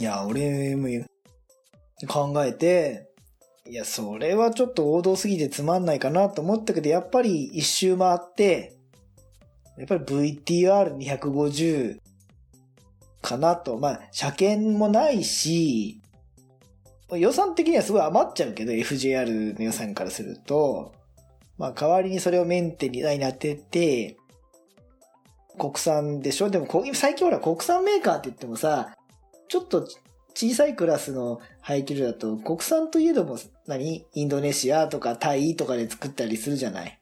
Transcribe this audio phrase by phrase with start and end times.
[0.00, 0.88] いや、俺も
[2.08, 3.10] 考えて、
[3.66, 8.78] いや、それはちょっと王道すぎてつまんないかなと思ったけど、やっぱり一周回って、
[9.76, 11.98] やっぱり VTR250
[13.20, 13.76] かなと。
[13.76, 16.00] まあ、車検もないし、
[17.12, 20.94] 予算的にはすごい余っちゃうけど、FJR の予算からすると、
[21.58, 24.16] まあ、代わりにそれをメンテに当てて、
[25.58, 26.48] 国産でしょ？
[26.48, 28.96] でも、最近ほら国産メーカーって言ってもさ、
[29.50, 29.86] ちょっと
[30.32, 33.36] 小さいクラスの排気量だと、国産といえども
[33.66, 36.98] 何、インドネシアとかタイとかで作ったりするじゃない？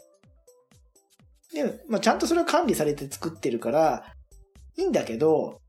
[1.53, 4.15] で、まあ、ちゃんとそれは管理されて作ってるから、
[4.79, 5.61] いいんだけど、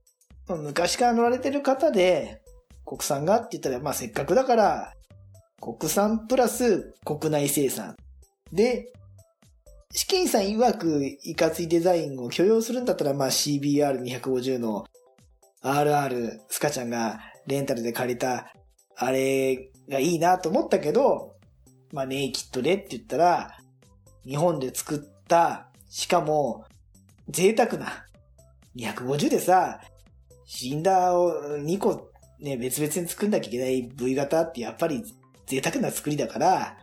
[0.48, 2.42] まあ、昔から乗られてる方で、
[2.86, 4.94] 国産がって言ったら、まあ、せっかくだから、
[5.60, 7.98] 国産プラス国内生産。
[8.54, 8.94] で、
[9.92, 14.86] 試験さん曰くいかついデザインを許容するんだったら、まあ CBR250 の
[15.64, 18.54] RR スカちゃんがレンタルで借りた
[18.96, 21.36] あれがいいなと思ったけど、
[21.92, 23.58] まあネイキッドでって言ったら、
[24.26, 26.66] 日本で作った、しかも
[27.30, 28.06] 贅沢な
[28.76, 29.82] 250でさ、
[30.46, 35.04] シンダーを2個ね、別々に作んなきゃいけない V 型ってやっぱり
[35.46, 36.78] 贅沢な作りだから、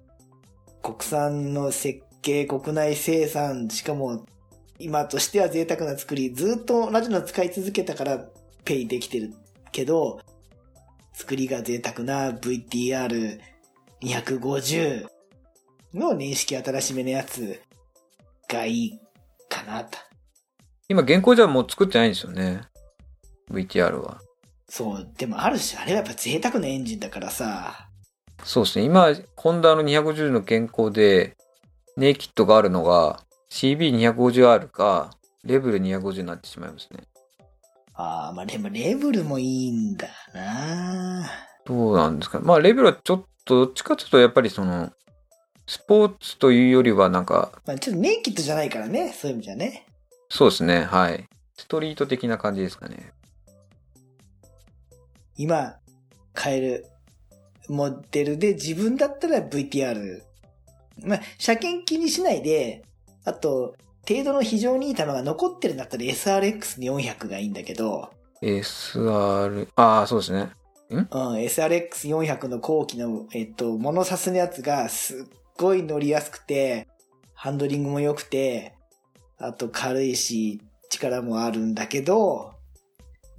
[0.83, 4.25] 国産の設計、国内生産、しかも
[4.79, 8.27] 今としては贅沢な作り、ずっと同じの使い続けたから
[8.67, 9.33] ペイできてる
[9.72, 10.20] けど、
[11.14, 15.06] 作りが贅沢な VTR250
[15.95, 17.62] の年式新しめのやつ
[18.48, 19.00] がいい
[19.48, 19.97] かなと。
[20.89, 22.61] 今現行じゃもう作ってないんですよね
[23.50, 24.20] ？VTR は。
[24.69, 27.89] そう、でもあるし、あれはやっぱ贅沢なエンジンだからさ。
[28.42, 28.84] そうですね。
[28.84, 31.36] 今、ホンダの250の現行で、
[31.97, 37.05] ネイキッドがあるのが CB250R か、レベル250になってしまいますね。
[37.96, 41.27] ああ、まあでもレベルもいいんだな
[41.64, 42.40] どうなんですか？
[42.40, 44.92] まあレベルはちょっと、どっちかというとやっぱりその、
[45.67, 47.52] スポーツというよりはなんか。
[47.64, 49.86] まあちょっとネイキッドじゃないからね、そういう意味じゃね。
[50.29, 51.29] そうですね、はい。
[51.56, 53.12] ストリート的な感じですかね。
[55.36, 55.77] 今、
[56.35, 56.86] 買える
[57.68, 60.20] モデルで自分だったら VTR。
[61.05, 62.83] まあ、車検気にしないで、
[63.24, 63.74] あと、
[64.08, 68.11] 程度の非常にいい球が残ってるんだったら SRX400 がいいんだけど。
[68.42, 70.50] SR、ああ、そうですね。
[70.90, 70.94] ん？
[70.94, 75.24] うん、SRX400 の後期の、えっと、モノサスのやつがすっ
[75.58, 76.86] ごい乗りやすくて、
[77.34, 78.74] ハンドリングも良くて、
[79.39, 82.55] あと軽いし、力もあるんだけど、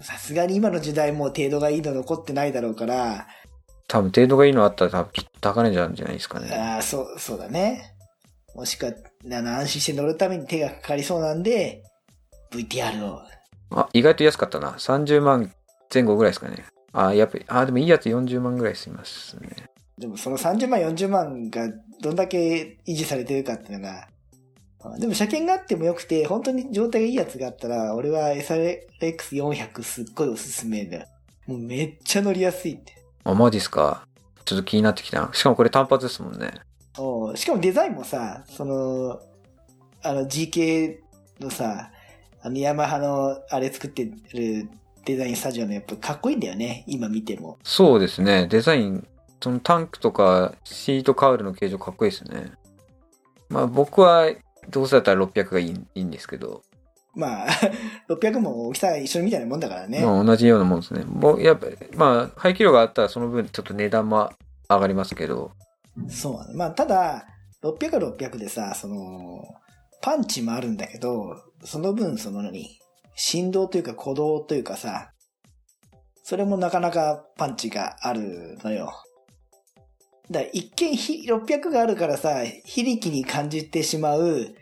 [0.02, 3.28] さすがに今の時代もう程度がいいの残ってないだろうから。
[3.88, 6.54] 多分程度がいいのあったら多分高値なんじゃないですかね。
[6.54, 7.96] ああ、そう、そうだね。
[8.58, 11.84] もしくは、安心して乗るために手がかかりそうなんで、
[12.52, 13.22] VTR を。
[13.70, 14.72] あ、意外と安かったな。
[14.72, 15.54] 30万
[15.94, 16.66] 前後ぐらいですかね。
[16.92, 19.50] あ、やっぱり、あ、でもいいやつ40万ぐらいしますね。
[20.00, 21.70] でもその30万、40万が
[22.02, 24.08] どんだけ維持されてるかっていうのが、
[24.98, 31.06] でも車検があってもよくて、本当に状態がいいやつがあったら、俺は SRX400 すっごいおすすめだよ。
[31.46, 32.94] もうめっちゃ乗りやすいって。
[33.24, 34.08] あ、マジっすか。
[34.46, 35.30] ちょっと気になってきた。
[35.34, 36.54] しかもこれ単発ですもんね。
[36.98, 39.22] おしかもデザインもさ、その、
[40.04, 40.98] あの GK
[41.40, 41.92] のさ、
[42.42, 44.70] あのヤマハのあれ作ってる
[45.06, 47.58] デザインスタジオのやっぱかっこいいんだよね、今見ても。
[47.64, 48.48] そうですね。
[48.48, 49.08] デザイン、
[49.42, 52.52] そのタンクとかシートカウルの形状かっこいいですね。
[53.50, 54.30] まあ僕は
[54.70, 56.62] どうせだったら600がいいいいんですけど。
[57.16, 57.48] まあ、
[58.10, 60.06] 600も大きさ一緒みたいなもんだからね。
[60.06, 61.04] まあ同じようなもんですね。
[61.06, 64.30] もうやっぱり、まあ排気量があったらその分ちょっと値段も
[64.70, 65.52] 上がりますけど。
[66.10, 67.26] そうまあただ、
[67.64, 69.44] 600は600でさ、その、
[70.02, 72.80] パンチもあるんだけど、その分その何
[73.16, 75.12] 振動というか鼓動というかさ、
[76.24, 78.92] それもなかなかパンチがあるのよ。
[80.30, 84.54] だ一見600があるからさ、非力に感じてしまう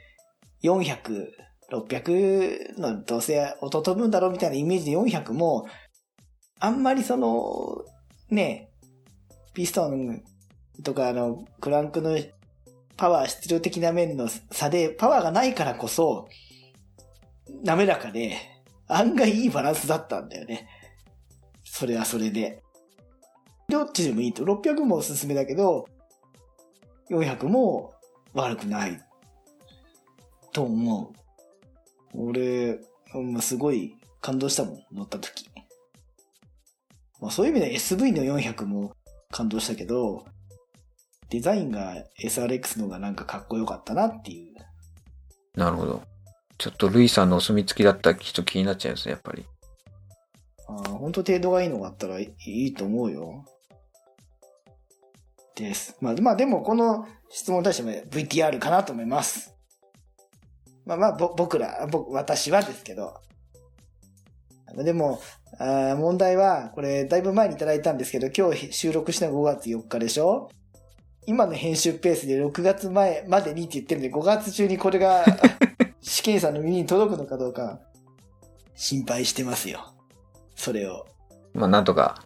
[0.64, 1.28] 400、
[1.72, 5.68] 600のどうせ音飛ぶんだろうみたいなイメージで400も、
[6.60, 7.84] あんまりその、
[8.30, 8.70] ね、
[9.54, 10.24] ピストン
[10.84, 12.18] とかあの、クランクの
[12.98, 16.28] パワー質量的な面の差で、パワーがないからこそ、
[17.64, 18.38] 滑らかで、
[18.88, 20.68] 案外いいバランスだったんだよね。
[21.64, 22.62] それはそれで。
[23.68, 24.44] どっちでもいいと。
[24.44, 25.88] 600もおすすめだけど、
[27.10, 27.94] 400も
[28.34, 29.02] 悪くない。
[30.54, 31.14] と思
[32.14, 32.28] う。
[32.30, 32.80] 俺、
[33.42, 35.50] すごい感動したもん、乗った時。
[37.20, 38.96] まあ、そういう意味で SV の400も
[39.32, 40.26] 感動したけど、
[41.36, 44.56] デザインが SRX の方がなんかかっこよかったなっていう。
[45.60, 46.02] なるほど。
[46.58, 49.46] ちょっとルイさんのお墨付きだったらちょっと気になっちゃいますね、やっぱり。
[50.70, 53.44] あ本当程度がいいのがあったらいいと思うよ。
[55.56, 55.98] です。
[56.00, 59.54] まあ、まあでもこの質問に対しても VTR かなと思います。
[60.86, 63.14] まあまあ、ぼ僕ら、僕、私はですけど。
[64.78, 65.20] でも、
[65.60, 70.50] あー問題は、これ、だいぶ前にいただいたんですけど、今日収録したの5月4日でしょ？
[71.28, 75.26] 今の編集ペースで6月前までにって言ってるんで、5月中にこれが
[76.02, 77.80] 試験さんの耳に届くのかどうか、
[78.76, 79.94] 心配してますよ。
[80.56, 81.08] それを。
[81.54, 82.24] まあ、なんとか。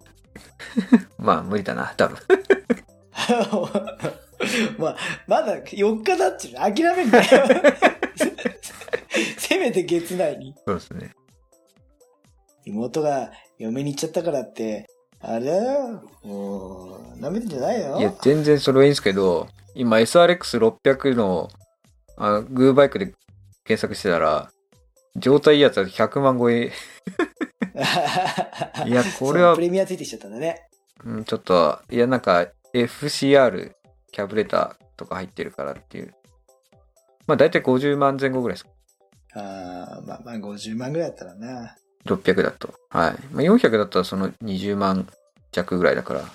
[1.18, 2.18] まあ、無理だな、多分。
[4.78, 4.98] まあ、
[5.28, 7.26] まだ4日だっちゅうの諦めんなよ。
[9.38, 10.54] せめて月内に。
[10.66, 11.12] そうですね。
[12.66, 14.88] 妹が嫁に行っちゃったからって、
[15.22, 15.46] あれ？
[15.46, 16.02] だよ。
[16.24, 18.00] もう、舐めてんじゃないよ。
[18.00, 21.50] いや、全然それはいいんですけど、今 SRX600 の、
[22.18, 23.14] あグーバイクで
[23.66, 24.52] 検索してたら、
[25.16, 26.72] 状態いいやつは100万超え、
[28.86, 30.68] いやこれはプレミアついてきちゃったんだね。
[31.06, 33.72] うん、ちょっと、いや、なんか FCR
[34.12, 36.14] キャブレターとか入ってるからっていう。
[37.28, 38.68] まあ、大体50万前後ぐらいです。
[39.34, 41.76] あーまあまあ50万ぐらいだったらな。
[42.06, 42.74] 600だと。
[42.90, 43.14] はい。
[43.34, 45.08] まあ、400だったらその20万
[45.52, 46.26] 弱ぐらいだから。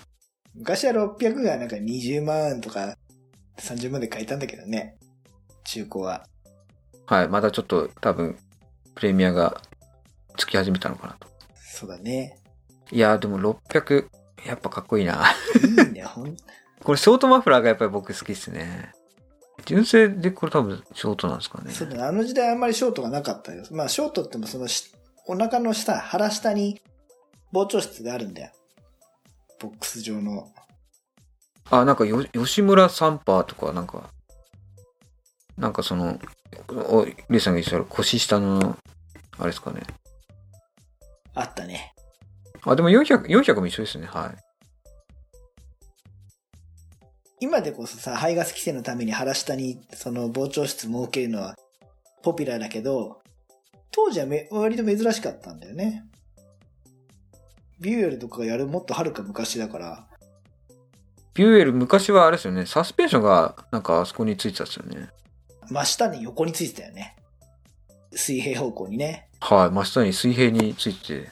[0.55, 2.97] 昔は600がなんか20万とか
[3.59, 4.97] 30万で買えたんだけどね。
[5.65, 6.27] 中古は。
[7.07, 7.29] はい。
[7.29, 8.37] まだちょっと多分、
[8.95, 9.61] プレミアが
[10.37, 11.27] つき始めたのかなと。
[11.57, 12.39] そうだね。
[12.93, 14.07] いやー、でも600、
[14.47, 15.25] やっぱかっこいいな。
[15.63, 16.37] いいんだよ、ほん。
[16.83, 18.93] これショートマフラーがやっぱり僕好きっすね。
[19.65, 21.73] 純正でこれ多分ショートなんですかね。
[21.73, 22.03] そうだね。
[22.03, 23.65] あの時代あんまりショートがなかったよ。
[23.71, 24.94] まあショートってもそのし
[25.27, 26.81] お腹の下、腹下に
[27.53, 28.53] 膨張質があるんだよ。
[29.59, 30.49] ボックス状の。
[31.71, 34.11] あ、なんかよ、吉村サンパーとか、なんか、
[35.57, 36.19] なんかその、
[36.69, 38.77] おレイさんが言ってた腰下の、
[39.39, 39.83] あれですかね。
[41.35, 41.95] あったね。
[42.63, 44.07] あ、でも400、400も一緒ですね。
[44.07, 44.45] はい。
[47.41, 51.57] 今でこそさ、排ガス規制のために腹下にその膨張質設けるのは
[52.23, 53.24] ポピュラーだけど、
[53.95, 56.05] 当時はめ割と珍しかったんだよね。
[57.79, 60.09] ビューエルとかがやるもっとはるか昔だから、
[61.33, 62.67] ビューエル昔はあれですよね。
[62.67, 65.11] サスペンションがなんかあそこについてたんですよね。
[65.71, 67.15] 真下に横についてたよね。
[68.13, 69.29] 水平方向にね。
[69.41, 69.71] はい。
[69.71, 71.31] 真下に水平についてて、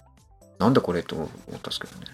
[0.61, 2.07] なんだこれと思ったんですけどね。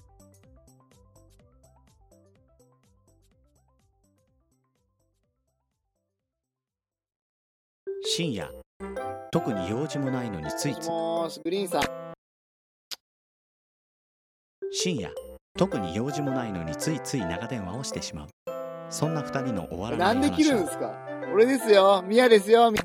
[8.05, 8.58] 深夜
[9.31, 10.89] 特に用事もないのについつい。
[11.45, 11.83] グリーンさん。
[14.73, 15.11] 深夜
[15.59, 18.29] 特に用事もないのについつい長電話をしてしまう。
[18.91, 20.95] そんな二人の終わらなないんで切るんですか？
[21.35, 22.03] 俺ですよ。
[22.07, 22.71] ミヤですよ。
[22.71, 22.79] み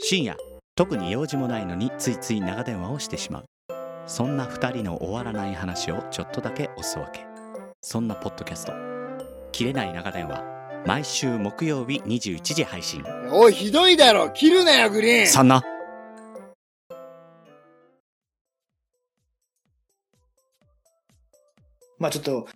[0.00, 0.36] 深夜
[0.74, 3.44] 特に用事もないのについつい長電話をしてしまう。
[4.06, 7.24] そんな二人の終わらない話をちょっとだけおすわけ。
[7.82, 8.72] そんなポッドキャスト
[9.52, 10.42] 「切れない長電話」
[10.84, 13.04] 毎週木曜日21時配信。
[13.30, 14.30] おい、ひどいだろ。
[14.30, 15.26] 切るなよ、グリーン。
[15.28, 15.62] そんな。
[21.98, 22.48] まあちょっと、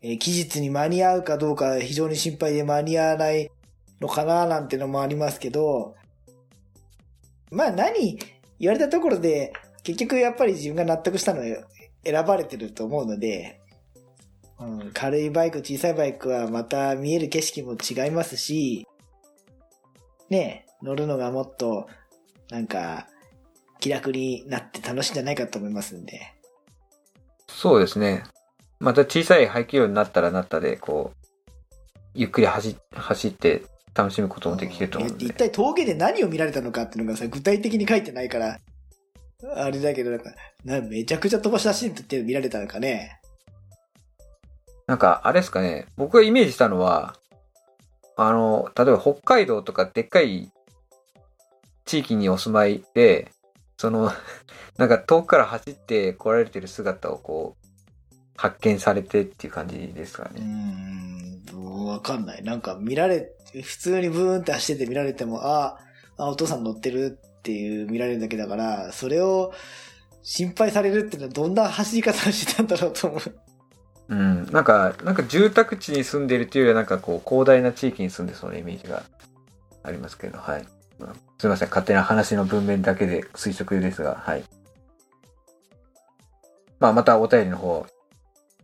[0.00, 3.50] えー期日に間に合うかどうか非常に心配で間に合わない
[4.00, 5.94] のかななんてのもありますけど、
[7.50, 8.18] まあ何
[8.58, 9.52] 言われたところで
[9.82, 11.44] 結局やっぱり自分が納得したのを
[12.04, 13.59] 選ばれてると思うので、
[14.60, 18.86] うん、軽いバイク、小さいバイクはまた見える景色も違いますし、
[20.28, 21.88] ねえ乗るのがもっと
[22.50, 23.06] なんか
[23.80, 26.20] 気楽になって楽しいんじゃないかと思いますんで。
[27.48, 28.24] そうですね。
[28.78, 31.28] また小さい排気量になったらなったで、こう、
[32.14, 33.62] ゆっくり走走って
[33.94, 35.26] 楽しむこともできると思うんで。
[35.26, 38.58] 一体峠で何を見られたのかっていうのがさ、具体的に書いてないから、
[39.56, 40.32] あれだけど、なんか、
[40.64, 43.19] なめちゃくちゃ飛ばし出して見られたのかね。
[44.90, 47.14] なんか、あれですかね、僕がイメージしたのは、
[48.16, 50.50] あの、例えば北海道とかでっかい
[51.84, 53.30] 地域にお住まいで、
[53.76, 54.10] その、
[54.78, 57.66] なんか遠くから走って来られてる姿をこう、
[58.36, 60.40] 発見されてっていう感じですかね
[61.52, 61.56] う。
[61.56, 62.42] ん、わかんない。
[62.42, 63.30] なんか見られ、
[63.62, 65.78] 普通にブーンって走ってて見られても、あ、
[66.16, 69.52] あ、お父さん乗ってるっていう見られるだけだから、それを
[70.24, 73.49] 心配されるっていうのはどんな走り方をしてたんだろうと思う。
[74.10, 74.44] うん。
[74.50, 79.04] なんか、なんか住宅地に住んでるっていうよりはなんかこう、広大な地域に住んでそうなイメージが
[79.84, 80.66] ありますけど、はい。
[80.98, 81.68] まあすいません。
[81.68, 84.44] 勝手な話の文面だけで推測ですが、はい。
[86.80, 87.86] まあ、またお便りの方、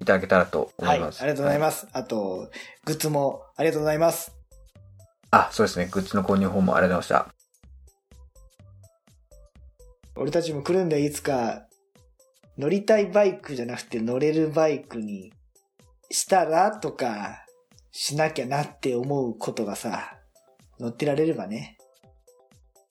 [0.00, 1.22] いただけたらと思はいい、あます。
[1.22, 1.60] りがとうございす。
[1.60, 1.88] ます。
[1.92, 2.50] あと、
[2.84, 4.34] グッズもありがとうございます。
[5.30, 5.86] あ、そうですね。
[5.86, 7.34] グッズの購入方もありがとうございました。
[10.16, 11.66] 俺たちも来るんだよ、いつか。
[12.58, 15.32] 乗りたいバイクじゃなくて乗れるバイクに
[16.10, 17.44] したらとか、
[17.92, 20.18] しなきゃなって思うことがさ、
[20.78, 21.78] 乗ってられればね。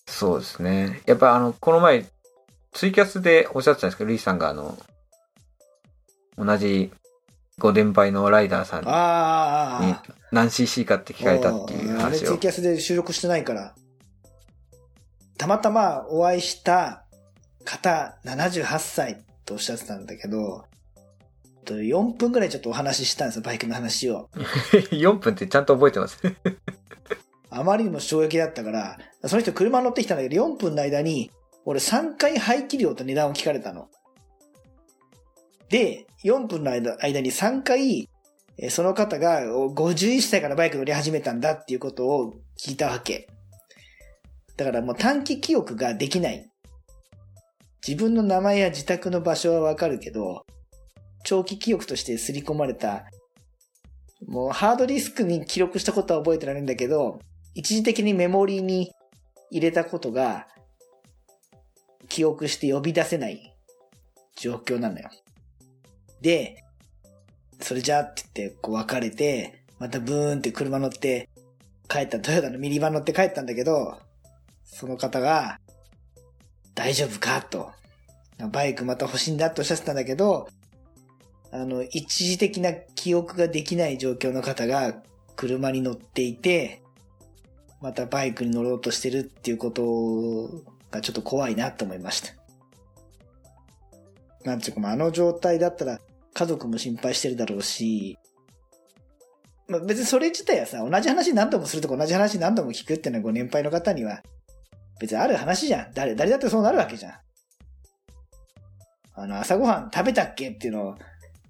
[0.08, 1.02] そうですね。
[1.06, 2.06] やっぱあの、この前、
[2.72, 4.78] ツイキャスでおっしゃってたんですけど、リーさんがあの、
[6.38, 6.92] 同じ
[7.58, 12.48] ご年配のライダーさんにああ、何 cc かって聞かれたっていうあれ話をツイキ。
[12.50, 13.76] ャスで収録してないから。
[15.38, 17.06] たまたまお会いした
[17.64, 20.66] 方、78歳とおっしゃってたんだけど、
[21.66, 24.30] と4分ぐらいちょっとお話ししたんですよ、バイクの話を。
[24.92, 26.20] 4分ってちゃんと覚えてます。
[27.50, 31.32] あまりにも衝撃だったから、その人車乗ってきたんだけど、4分の間に、
[31.66, 33.90] 俺3回排気量と値段を聞かれたの。
[35.70, 38.10] で、4分の間間に3回、
[38.58, 43.28] えーその方がお51歳からバイク乗り始めたんだっていうことを聞いたわけ。
[44.56, 46.50] だからもう短期記憶ができない。
[47.86, 50.46] 自分の名前や自宅の場所はわかるけど、
[51.26, 53.06] 長期記憶として刷り込まれた、
[54.28, 57.20] もうハードディスクに記録したことは覚えてないんだけど、
[57.56, 58.92] 一時的にメモリーに
[59.52, 60.48] 入れたことが、
[62.08, 63.54] 記憶して呼び出せない
[64.38, 65.10] 状況なのよ。
[66.22, 66.64] で、
[67.60, 71.30] それじゃあって言って、こう別れて、またブーンって車乗って
[71.90, 73.98] 帰った、トヨタのミニバン乗って帰ったんだけど、
[74.64, 75.60] その方が、
[76.76, 77.72] 大丈夫かと。
[78.52, 80.50] バイクまた欲しいんだとおっしゃってたんだけど、
[81.56, 85.02] あの、一時的な記憶ができない状況の方が
[85.38, 86.82] 車に乗っていて、
[87.82, 92.34] またバイクに乗ろうとしてるっていうことがちょっと怖いなと思いました。
[94.44, 96.00] なんていうか、まあ、の状態だったら
[96.34, 98.18] 家族も心配してるだろうし、
[99.70, 104.22] まあ、別にそれ自体はさ、同じ話何度もするとか同じ話何度も聞くっていうのはご年配の方には
[105.00, 105.94] 別にある話じゃん。
[105.94, 107.14] 誰、誰だってそうなるわけじゃん。
[109.14, 110.96] あの、朝ごはん食べたっけっていうのを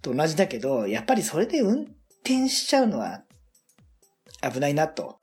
[0.05, 1.81] と同じだけど、やっぱりそれで運
[2.21, 3.23] 転しちゃうのは
[4.41, 5.17] 危ないなと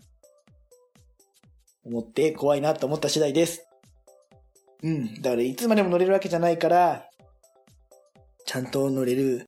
[1.85, 3.65] 思って怖いなと思った次第です。
[4.83, 5.23] うん。
[5.23, 7.09] だからいつまでも乗れるわけじゃないから、
[8.45, 9.47] ちゃんと乗れる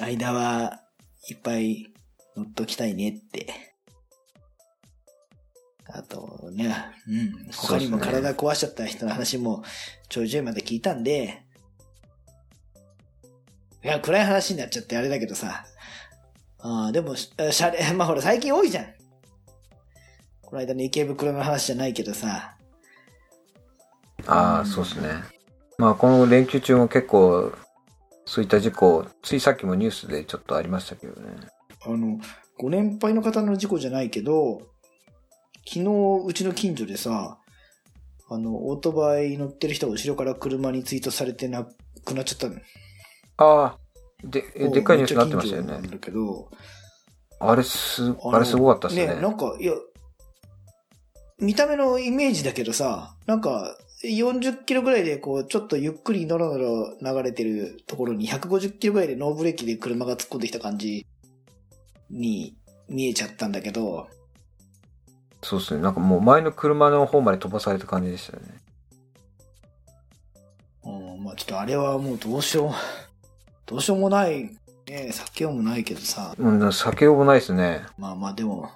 [0.00, 0.80] 間は
[1.28, 1.92] いっぱい
[2.36, 3.48] 乗っときたいねって。
[5.92, 6.72] あとね、
[7.08, 7.50] うん。
[7.52, 9.64] 他にも体壊しちゃった人の話も
[10.08, 11.49] ちょいちょいまで聞いたんで、
[13.82, 15.64] いや、暗い話になっちゃってあれだけどさ。
[16.58, 18.86] ああ、でも、しシャレ、 まあほら最近多いじゃん。
[20.42, 22.56] この間の池袋の話じゃないけどさ。
[24.26, 25.08] ああ、そうですね。
[25.78, 27.52] まあ、この連休中も結構、
[28.26, 31.28] そういった事故、ついさっきもニュースでちょっとありましたけどね。
[31.82, 32.20] あの、
[32.58, 34.60] ご年配の方の事故じゃないけど、
[35.66, 37.38] 昨日うちの近所でさ、
[38.28, 41.66] あの、オートバイ乗ってる人が後ろから車に追突されてな
[42.04, 42.56] くなっちゃったの。
[43.40, 43.78] ああ、
[44.22, 46.50] で、えでっかいニュースになってましたよねけど、
[47.40, 49.06] あれす、のあれすごかったっすね。
[49.06, 49.72] なんか、いや、
[51.38, 61.06] 見た目のイメージだけどさ、なんか、40キロぐらいでこう、ちょっとゆっくりノロノロ流れてるところに150キロぐらいでノーブレーキで車が突っ込んできた感じ
[62.10, 62.54] に
[62.88, 64.08] 見えちゃったんだけど、
[65.42, 65.82] そうですね。
[65.82, 68.60] なんかもう前の車の方まで飛ばされた感じでしたよね。
[70.84, 72.70] うん、まあちょっとあれはもうどうしよう、
[73.70, 74.50] どうしようもない、ね、
[74.88, 77.82] 避けようもないけどさ、うん、避けようもないですね。
[77.96, 78.68] まあまあでも、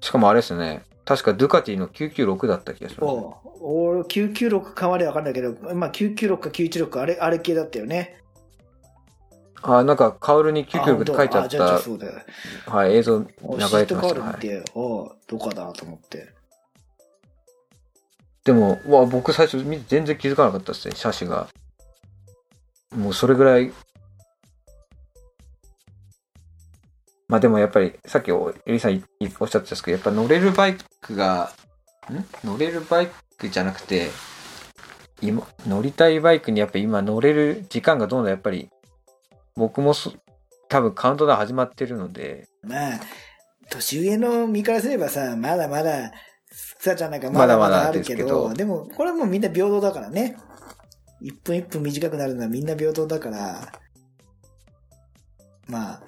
[0.00, 0.82] しかもあれですね。
[1.04, 3.22] 確かドゥカティの996だった気がします、ね。
[3.60, 8.20] お俺996かまでわかんないけど、まあ996か916かあれ、あれ系だったよね。
[9.62, 12.20] あ、なんか、カウルに996って書いてあっあじゃあそうだよ。
[12.66, 13.26] はい、映像流
[13.78, 14.20] れてました。
[14.20, 14.48] はい。
[14.48, 16.32] ル見て、おうどこだと思って。
[18.42, 21.48] でも、うわ、僕最初見て全然気づかなかったですね、車種が。
[22.96, 23.72] もうそれぐらい。
[27.28, 29.04] まあでもやっぱり、さっきおエリさんい
[29.40, 31.52] おっしゃってたんですけど、やっぱ乗れるバイクが、
[32.10, 32.46] ん？
[32.46, 34.10] 乗れるバイクじゃなくて、
[35.20, 38.70] 今、乗りたいバイクにやっぱ今乗れる時間がどんどんやっぱり、
[39.56, 40.12] 僕もそ
[40.68, 43.00] 多分カウントダウン始まってるので、まあ、
[43.70, 46.12] 年上の身からすればさ、まだまだ、
[46.78, 50.36] さちゃんなんかまだままだまだだあるけど、ですけどでも、これはもうみんな平等だからね。
[51.20, 53.72] 一分一分短くなるのはみんな平等だから、
[55.66, 56.02] まあ、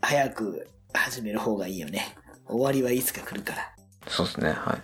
[0.00, 2.14] 早く始める方がいいよね。
[2.46, 3.74] 終わりはいつか来るから。
[4.08, 4.82] そうですね、はい。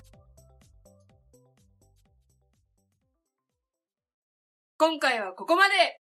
[4.77, 6.01] 今回はここまで